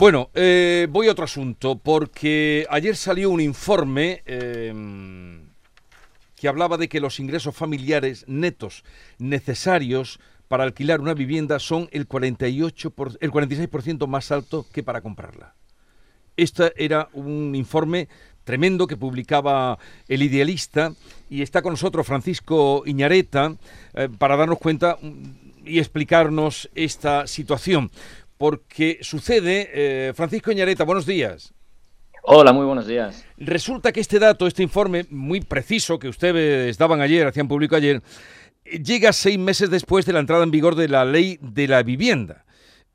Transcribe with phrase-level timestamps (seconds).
[0.00, 4.72] Bueno, eh, voy a otro asunto, porque ayer salió un informe eh,
[6.36, 8.82] que hablaba de que los ingresos familiares netos
[9.18, 10.18] necesarios
[10.48, 15.54] para alquilar una vivienda son el, 48 por, el 46% más alto que para comprarla.
[16.34, 18.08] Este era un informe
[18.44, 19.78] tremendo que publicaba
[20.08, 20.94] El Idealista
[21.28, 23.54] y está con nosotros Francisco Iñareta
[23.92, 27.90] eh, para darnos cuenta mm, y explicarnos esta situación
[28.40, 31.52] porque sucede, eh, Francisco Ñareta, buenos días.
[32.22, 33.22] Hola, muy buenos días.
[33.36, 38.02] Resulta que este dato, este informe muy preciso que ustedes daban ayer, hacían público ayer,
[38.64, 42.46] llega seis meses después de la entrada en vigor de la ley de la vivienda.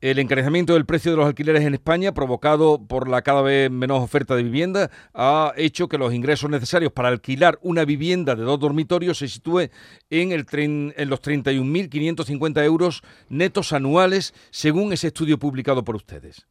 [0.02, 4.02] El encarecimiento del precio de los alquileres en España, provocado por la cada vez menos
[4.02, 8.60] oferta de vivienda, ha hecho que los ingresos necesarios para alquilar una vivienda de dos
[8.60, 9.70] dormitorios se sitúe
[10.10, 16.46] en, el en los 31.550 euros netos anuales, según ese estudio publicado por ustedes.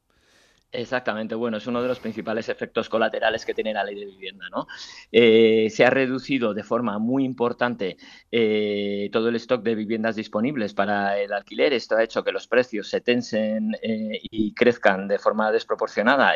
[0.78, 4.50] Exactamente, bueno, es uno de los principales efectos colaterales que tiene la ley de vivienda.
[4.50, 4.68] ¿no?
[5.12, 7.98] Eh, se ha reducido de forma muy importante
[8.32, 11.74] eh, todo el stock de viviendas disponibles para el alquiler.
[11.74, 16.34] Esto ha hecho que los precios se tensen eh, y crezcan de forma desproporcionada.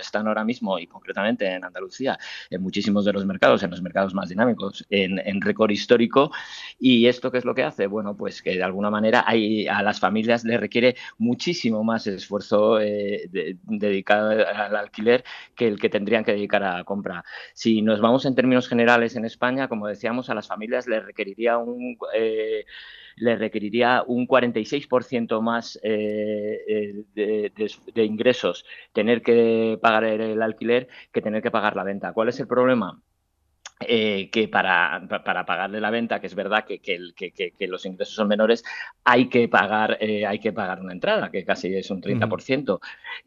[0.00, 2.18] están ahora mismo, y concretamente en Andalucía,
[2.50, 6.32] en muchísimos de los mercados, en los mercados más dinámicos, en, récord histórico.
[6.80, 7.86] ¿Y esto qué es lo que hace?
[7.86, 13.56] Bueno, pues que de alguna manera a las familias les requiere muchísimo más esfuerzo de
[13.68, 15.24] dedicado al alquiler
[15.54, 17.24] que el que tendrían que dedicar a la compra.
[17.54, 21.58] Si nos vamos en términos generales en España, como decíamos, a las familias les requeriría
[21.58, 21.96] un...
[22.14, 22.64] Eh,
[23.20, 27.50] requeriría un 46% más eh, eh,
[27.94, 32.12] de, ingresos tener que pagar el alquiler que tener que pagar la venta.
[32.12, 33.02] ¿Cuál es el problema?
[33.80, 38.26] Eh, que para, para, pagarle la venta, que es verdad que, que, los ingresos son
[38.26, 38.64] menores,
[39.04, 42.80] hay que pagar, eh, hay que pagar una entrada, que casi es un 30%.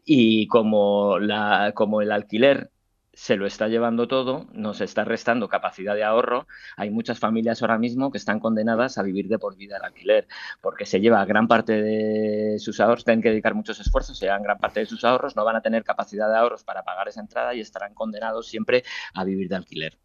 [0.04, 2.70] Y como, la, como el alquiler
[3.14, 6.46] se lo está llevando todo, nos está restando capacidad de ahorro.
[6.76, 10.26] Hay muchas familias ahora mismo que están condenadas a vivir de por vida el alquiler,
[10.60, 14.42] porque se lleva gran parte de sus ahorros, tienen que dedicar muchos esfuerzos, se llevan
[14.42, 17.20] gran parte de sus ahorros, no van a tener capacidad de ahorros para pagar esa
[17.20, 19.98] entrada y estarán condenados siempre a vivir de alquiler.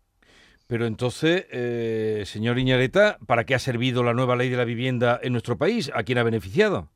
[0.68, 5.20] Pero entonces, eh, señor Iñareta, ¿para qué ha servido la nueva ley de la vivienda
[5.24, 5.90] en nuestro país?
[5.94, 6.90] ¿A quién ha beneficiado?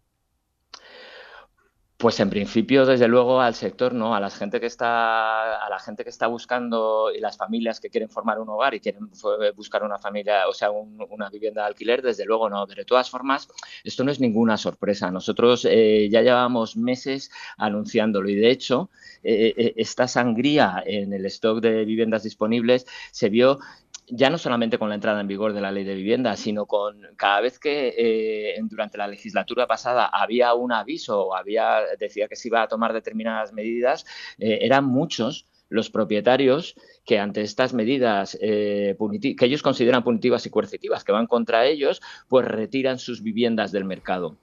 [2.01, 4.15] Pues en principio, desde luego, al sector, ¿no?
[4.15, 7.91] A la gente que está, a la gente que está buscando y las familias que
[7.91, 9.07] quieren formar un hogar y quieren
[9.55, 12.65] buscar una familia, o sea, una vivienda de alquiler, desde luego no.
[12.65, 13.49] De todas formas,
[13.83, 15.11] esto no es ninguna sorpresa.
[15.11, 18.89] Nosotros eh, ya llevamos meses anunciándolo y de hecho,
[19.21, 23.59] eh, eh, esta sangría en el stock de viviendas disponibles se vio
[24.07, 27.01] ya no solamente con la entrada en vigor de la ley de vivienda, sino con
[27.15, 32.35] cada vez que eh, durante la legislatura pasada había un aviso o había, decía que
[32.35, 34.05] se iba a tomar determinadas medidas,
[34.37, 36.75] eh, eran muchos los propietarios
[37.05, 38.97] que ante estas medidas eh,
[39.37, 43.85] que ellos consideran punitivas y coercitivas, que van contra ellos, pues retiran sus viviendas del
[43.85, 44.37] mercado.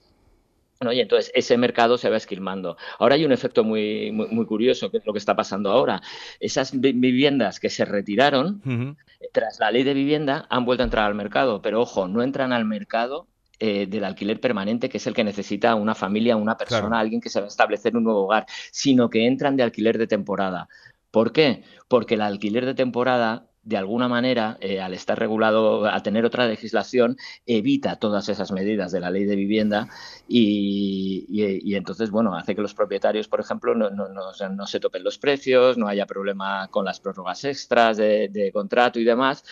[0.80, 2.76] Y entonces ese mercado se va esquilmando.
[3.00, 6.00] Ahora hay un efecto muy, muy, curioso, que es lo que está pasando ahora.
[6.38, 8.96] Esas viviendas que se retiraron
[9.32, 12.52] tras la ley de vivienda han vuelto a entrar al mercado, pero ojo, no entran
[12.52, 13.26] al mercado
[13.58, 17.28] eh, del alquiler permanente, que es el que necesita una familia, una persona, alguien que
[17.28, 20.68] se va a establecer un nuevo hogar, sino que entran de alquiler de temporada.
[21.10, 21.64] ¿Por qué?
[21.88, 26.46] Porque el alquiler de temporada de alguna manera, eh, al estar regulado, a tener otra
[26.46, 29.88] legislación, evita todas esas medidas de la ley de vivienda
[30.26, 35.88] y, entonces, bueno, hace que los propietarios, por ejemplo, no, se topen los precios, no
[35.88, 39.44] haya problema con las prórrogas extras de, contrato y demás,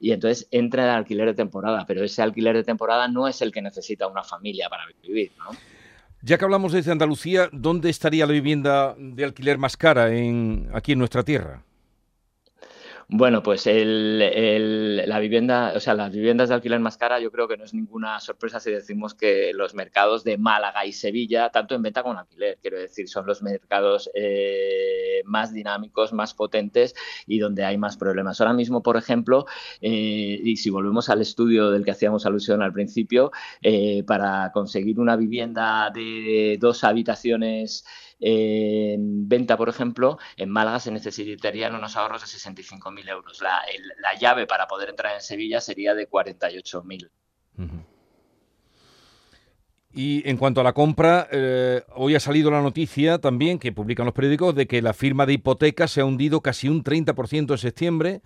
[0.00, 3.52] y entonces entra el alquiler de temporada, pero ese alquiler de temporada no es el
[3.52, 5.50] que necesita una familia para vivir, ¿no?
[6.22, 10.92] Ya que hablamos desde Andalucía, ¿dónde estaría la vivienda de alquiler más cara en, aquí
[10.92, 11.64] en nuestra tierra?
[13.12, 17.48] Bueno, pues el, la vivienda, o sea, las viviendas de alquiler más cara, yo creo
[17.48, 21.74] que no es ninguna sorpresa si decimos que los mercados de Málaga y Sevilla, tanto
[21.74, 26.94] en venta como en alquiler, quiero decir, son los mercados eh, más dinámicos, más potentes
[27.26, 28.40] y donde hay más problemas.
[28.40, 29.44] Ahora mismo, por ejemplo,
[29.80, 35.00] eh, y si volvemos al estudio del que hacíamos alusión al principio, eh, para conseguir
[35.00, 37.84] una vivienda de dos habitaciones
[38.20, 43.40] en venta, por ejemplo, en Málaga se necesitarían unos ahorros de 65.000 euros.
[43.40, 43.62] La,
[43.98, 47.10] la, llave para poder entrar en Sevilla sería de 48.000.
[49.92, 54.06] Y en cuanto a la compra, eh, hoy ha salido la noticia también que publican
[54.06, 57.58] los periódicos de que la firma de hipotecas se ha hundido casi un 30% en
[57.58, 58.22] septiembre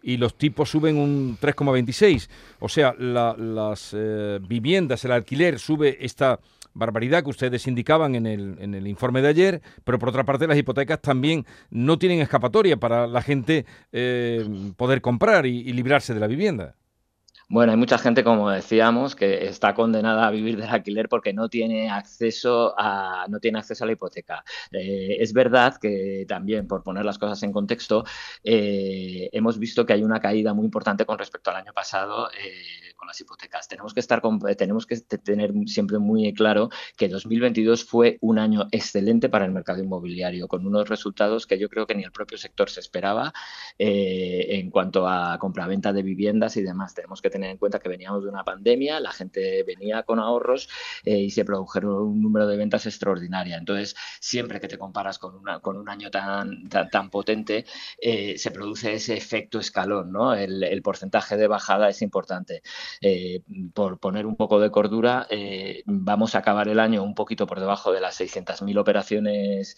[0.00, 2.28] y los tipos suben un 3,26.
[2.60, 6.38] O sea, las eh, viviendas, el alquiler sube esta
[6.78, 10.46] barbaridad que ustedes indicaban en el, en el informe de ayer, pero por otra parte
[10.46, 14.46] las hipotecas también no tienen escapatoria para la gente eh,
[14.76, 16.74] poder comprar y librarse de la vivienda.
[17.50, 21.48] Bueno, hay mucha gente, como decíamos, que está condenada a vivir del alquiler porque no
[21.48, 24.44] tiene acceso a, no tiene acceso a la hipoteca.
[24.70, 28.04] Eh, es verdad que también, por poner las cosas en contexto,
[28.44, 32.87] eh, hemos visto que hay una caída muy importante con respecto al año pasado eh,
[32.98, 33.68] con las hipotecas.
[33.68, 34.20] Tenemos que, estar
[34.58, 39.82] tenemos que tener siempre muy claro que 2022 fue un año excelente para el mercado
[39.82, 43.32] inmobiliario, con unos resultados que yo creo que ni el propio sector se esperaba
[43.78, 46.94] en cuanto a compraventa de viviendas y demás.
[46.94, 50.68] Tenemos que tener en cuenta que veníamos de una pandemia, la gente venía con ahorros
[51.04, 53.56] eh, y se produjeron un número de ventas extraordinaria.
[53.56, 57.64] Entonces, siempre que te comparas con, una, con un año tan, tan, potente,
[58.00, 60.34] eh, se produce ese efecto escalón, ¿no?
[60.34, 62.62] El, porcentaje de bajada es importante.
[63.00, 63.42] Eh,
[63.74, 65.26] por poner un poco de cordura,
[65.86, 69.76] vamos a acabar el año un poquito por debajo de las 600.000 operaciones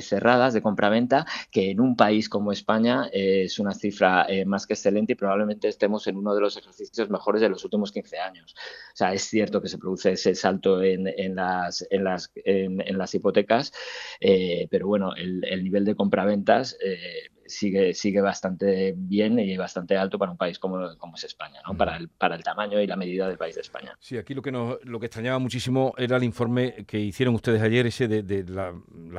[0.00, 5.12] cerradas de compraventa, que en un país como España es una cifra más que excelente
[5.12, 8.54] y probablemente estemos en uno de los ejercicios mejores de los últimos 15 años.
[8.92, 11.04] O sea, es cierto que se produce ese salto en,
[11.34, 13.72] las, hipotecas,
[14.20, 20.18] eh, pero bueno, el, nivel de compraventas eh, sigue, sigue bastante bien y bastante alto
[20.18, 21.76] para un país como, como es España, ¿no?
[21.76, 23.96] para, el, para el tamaño y la medida del país de España.
[24.00, 27.62] Sí, aquí lo que, nos, lo que extrañaba muchísimo era el informe que hicieron ustedes
[27.62, 28.72] ayer, ese de, la,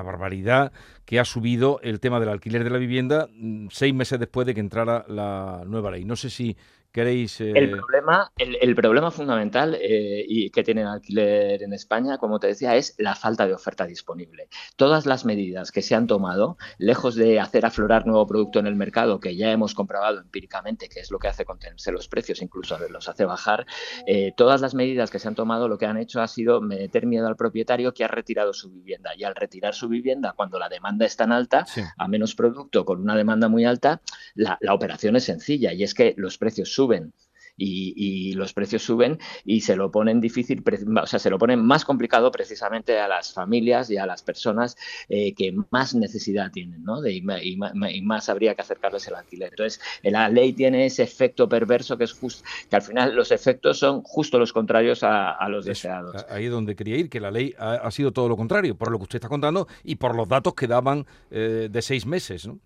[0.03, 0.71] barbaridad
[1.05, 4.53] que ha subido el tema del alquiler de la vivienda mm, seis meses después de
[4.53, 6.05] que entrara la nueva ley.
[6.05, 6.55] No sé si
[6.91, 7.39] queréis...
[7.41, 12.39] El, eh, problema, el, problema fundamental eh, y que tiene el alquiler en España, como
[12.39, 14.49] te decía, es la falta de oferta disponible.
[14.75, 18.75] Todas las medidas que se han tomado, lejos de hacer aflorar nuevo producto en el
[18.75, 22.77] mercado, que ya hemos comprobado empíricamente que es lo que hace contenerse los precios, incluso
[22.89, 23.65] los hace bajar,
[24.05, 27.05] eh, todas las medidas que se han tomado lo que han hecho ha sido meter
[27.05, 29.11] miedo al propietario que ha retirado su vivienda.
[29.15, 31.65] Y al retirar su vivienda, cuando la demanda es tan alta,
[31.97, 34.01] a menos producto con una demanda muy alta,
[34.35, 37.13] la, la operación es sencilla y es que los precios suben
[37.57, 40.63] y, los precios suben y se lo ponen difícil,
[41.01, 44.77] o sea, se lo ponen más complicado precisamente a las familias y a las personas
[45.09, 47.01] eh, que más necesidad tienen, ¿no?
[47.01, 49.49] De, y, más habría que acercarles el alquiler.
[49.49, 53.79] Entonces, la ley tiene ese efecto perverso que es justo, que al final los efectos
[53.79, 56.25] son justo los contrarios a, los deseados.
[56.29, 58.97] Ahí es donde quería ir, que la ley ha, sido todo lo contrario, por lo
[58.97, 62.59] que usted está contando y por los datos que daban eh, de seis meses, ¿no?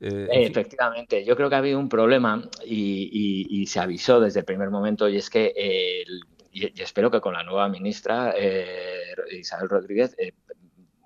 [0.00, 4.70] Eh, Efectivamente, yo creo que ha habido un problema y, se avisó desde el primer
[4.70, 5.52] momento y es que,
[6.52, 10.32] y, espero que con la nueva ministra eh, Isabel Rodríguez eh,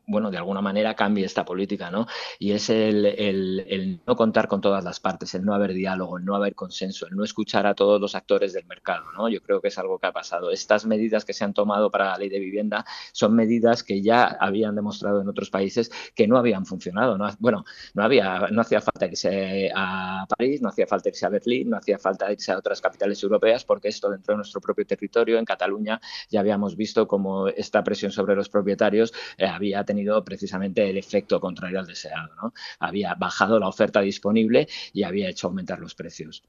[0.06, 2.06] bueno, de alguna manera cambie esta política, ¿no?
[2.38, 6.34] Y es el, no contar con todas las partes, el no haber diálogo, el no
[6.36, 9.28] haber consenso, el no escuchar a todos los actores del mercado, ¿no?
[9.28, 10.50] Yo creo que es algo que ha pasado.
[10.50, 14.24] Estas medidas que se han tomado para la ley de vivienda son medidas que ya
[14.24, 17.28] habían demostrado en otros países que no habían funcionado, ¿no?
[17.38, 17.64] Bueno,
[17.94, 21.78] no había, no hacía falta irse a París, no hacía falta irse a Berlín, no
[21.78, 25.44] hacía falta irse a otras capitales europeas, porque esto dentro de nuestro propio territorio, en
[25.44, 30.88] Cataluña, ya habíamos visto cómo esta presión sobre los propietarios eh, había tenido tenido precisamente
[30.88, 32.35] el efecto contrario al deseado.
[32.43, 32.52] ¿no?
[32.81, 36.43] Había bajado la oferta disponible y había hecho aumentar los precios.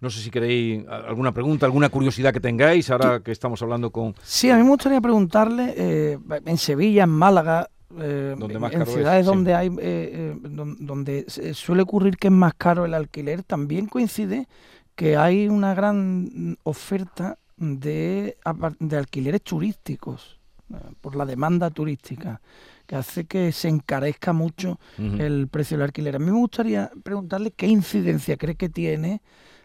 [0.00, 4.14] No sé si queréis alguna pregunta, alguna curiosidad que tengáis ahora que estamos hablando con...
[4.22, 9.54] Sí, a mí me gustaría preguntarle, eh, en Sevilla, en Málaga, eh, en ciudades donde
[9.54, 14.48] hay eh, donde suele ocurrir que es más caro el alquiler, también coincide
[14.94, 18.36] que hay una gran oferta de,
[18.78, 20.40] de alquileres turísticos
[21.00, 22.40] por la demanda turística
[22.90, 26.16] que hace que se encarezca mucho el precio del alquiler.
[26.16, 29.22] A mí me gustaría preguntarle qué incidencia cree que tiene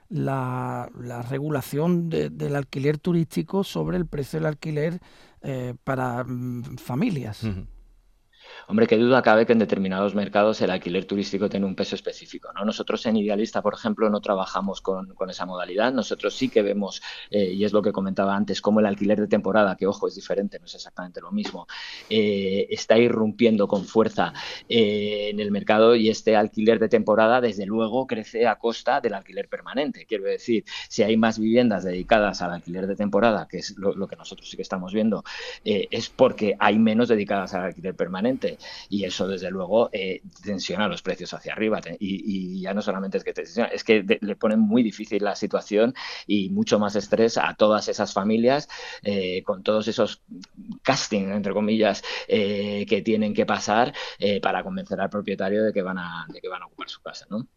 [0.09, 0.91] la,
[1.27, 4.99] regulación del alquiler turístico sobre el precio del alquiler
[5.41, 7.41] eh, para mm, familias.
[8.67, 12.51] Hombre, qué duda cabe que en determinados mercados el alquiler turístico tiene un peso específico.
[12.53, 12.65] ¿no?
[12.65, 15.93] Nosotros en Idealista, por ejemplo, no trabajamos con, esa modalidad.
[15.93, 19.27] Nosotros sí que vemos, eh, y es lo que comentaba antes, como el alquiler de
[19.27, 21.67] temporada, que ojo, es diferente, no es exactamente lo mismo,
[22.09, 24.33] eh, está irrumpiendo con fuerza
[24.67, 29.13] eh, en el mercado y este alquiler de temporada, desde luego, crece a costa del
[29.13, 30.05] alquiler permanente.
[30.07, 34.15] Quiero decir, si hay más viviendas dedicadas al alquiler de temporada, que es lo que
[34.15, 35.23] nosotros sí que estamos viendo,
[35.63, 38.44] es porque hay menos dedicadas al alquiler permanente
[38.89, 43.23] y eso desde luego eh, tensiona los precios hacia arriba y, ya no solamente es
[43.23, 45.93] que tensiona, es que le ponen muy difícil la situación
[46.27, 48.67] y mucho más estrés a todas esas familias
[49.03, 50.23] eh, con todos esos
[50.81, 53.93] casting entre comillas eh, que tienen que pasar
[54.41, 57.25] para convencer al propietario de que van a, de que van a ocupar su casa,
[57.29, 57.47] ¿no?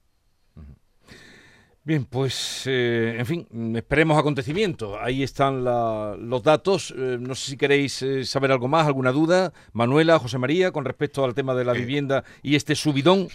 [1.89, 4.99] Bien, pues, eh, en fin, esperemos acontecimientos.
[5.01, 6.93] Ahí están los datos.
[6.95, 9.55] Eh, no sé si queréis eh, saber algo más, alguna duda.
[9.73, 13.29] Manuela, José María, con respecto al tema de la vivienda y este subidón.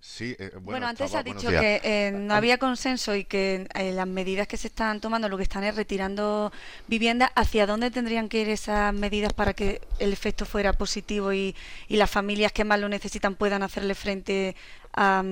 [0.00, 4.66] Sí, bueno, antes ha dicho que no había consenso y que las medidas que se
[4.66, 6.50] están tomando lo que están es retirando
[6.88, 7.30] viviendas.
[7.36, 11.54] ¿Hacia dónde tendrían que ir esas medidas para que el efecto fuera positivo y,
[11.88, 14.56] las familias que más lo necesitan puedan hacerle frente
[14.94, 15.22] a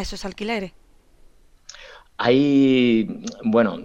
[0.00, 0.77] esos alquileres?
[2.20, 3.06] Hay,
[3.44, 3.78] bueno,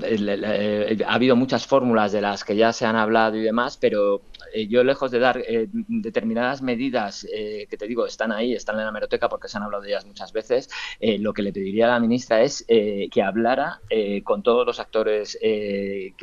[1.06, 4.22] ha habido muchas fórmulas de las que ya se han hablado y demás, pero
[4.56, 8.80] eh, yo lejos de dar eh, determinadas medidas eh, que te digo están ahí, están
[8.80, 10.68] en la meroteca porque se han hablado de ellas muchas veces,
[11.00, 13.80] lo que le pediría a la ministra es que hablara
[14.24, 16.16] con todos los actores que,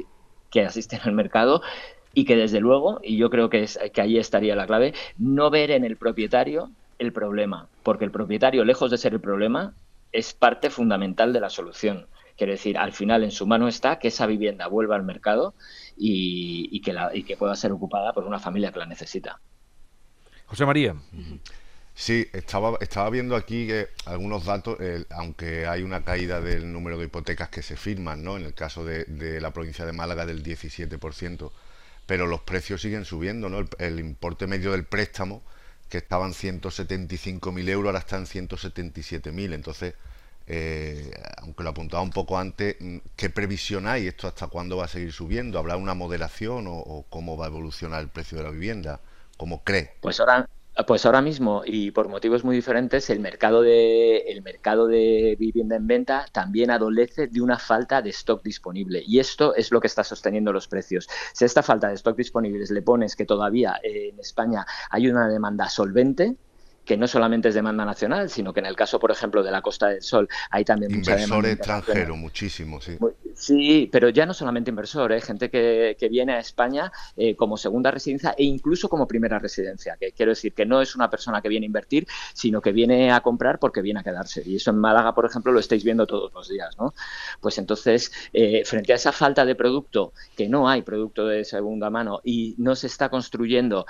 [0.50, 1.62] que asisten al mercado
[2.12, 5.48] y que desde luego, y yo creo que, es, que ahí estaría la clave, no
[5.50, 9.74] ver en el propietario el problema, porque el propietario, lejos de ser el problema,
[10.12, 12.08] es parte fundamental de la solución.
[12.36, 15.54] Quiero decir, al final en su mano está que esa vivienda vuelva al mercado
[15.96, 19.40] y, que, la, y que pueda ser ocupada por una familia que la necesita.
[20.46, 20.96] José María.
[21.94, 24.78] Sí, estaba, estaba viendo aquí que algunos datos,
[25.10, 28.38] aunque hay una caída del número de hipotecas que se firman, ¿no?
[28.38, 31.50] En el caso de, la provincia de Málaga del 17%,
[32.06, 33.58] pero los precios siguen subiendo, ¿no?
[33.58, 35.42] El, el importe medio del préstamo
[35.90, 39.52] que estaban 175.000 euros, ahora están 177.000.
[39.52, 39.94] Entonces,
[40.46, 44.06] eh, aunque lo apuntaba un poco antes, mm, ¿qué previsión hay?
[44.06, 45.58] ¿Esto hasta cuándo va a seguir subiendo?
[45.58, 49.00] ¿Habrá una moderación o, cómo va a evolucionar el precio de la vivienda?
[49.36, 49.92] ¿Cómo cree?
[50.00, 50.48] Pues ahora,
[50.86, 55.76] pues ahora mismo, y por motivos muy diferentes, el mercado de, el mercado de vivienda
[55.76, 59.02] en venta también adolece de una falta de stock disponible.
[59.06, 61.08] Y esto es lo que está sosteniendo los precios.
[61.32, 65.28] Si a esta falta de stock disponible le pones que todavía en España hay una
[65.28, 66.36] demanda solvente,
[66.90, 69.62] que no solamente es demanda nacional, sino que en el caso, por ejemplo, de la
[69.62, 71.48] Costa del Sol, hay también mucha demanda.
[71.48, 72.98] extranjero, muchísimo, sí.
[73.32, 75.20] Sí, pero ya no solamente inversor, ¿eh?
[75.20, 79.96] gente que, que, viene a España eh, como segunda residencia e incluso como primera residencia.
[80.00, 83.12] Que quiero decir que no es una persona que viene a invertir, sino que viene
[83.12, 84.42] a comprar porque viene a quedarse.
[84.44, 86.92] Y eso en Málaga, por ejemplo, lo estáis viendo todos los días, ¿no?
[87.40, 91.88] Pues entonces, eh, frente a esa falta de producto, que no hay producto de segunda
[91.88, 93.86] mano y no se está construyendo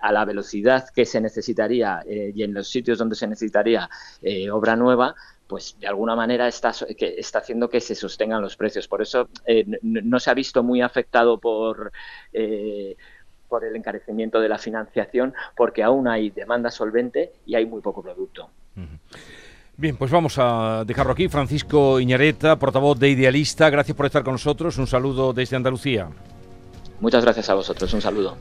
[0.00, 3.88] a la velocidad que se necesitaría eh, y en los sitios donde se necesitaría
[4.22, 5.14] eh, obra nueva,
[5.46, 8.86] pues de alguna manera está, que está haciendo que se sostengan los precios.
[8.86, 11.92] Por eso eh, no, se ha visto muy afectado por,
[13.48, 18.02] por el encarecimiento de la financiación, porque aún hay demanda solvente y hay muy poco
[18.02, 18.50] producto.
[19.76, 21.28] Bien, pues vamos a dejarlo aquí.
[21.28, 24.76] Francisco Iñareta, portavoz de Idealista, gracias por estar con nosotros.
[24.76, 26.08] Un saludo desde Andalucía.
[27.00, 27.92] Muchas gracias a vosotros.
[27.94, 28.36] Un saludo.